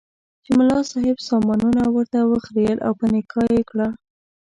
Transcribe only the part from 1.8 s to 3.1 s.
ورته وخریېل او په